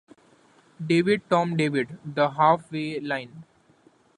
David, 0.83 1.21
Tom 1.29 1.55
David, 1.55 1.99
the 2.03 2.31
half-way 2.31 2.99
line. 3.01 3.43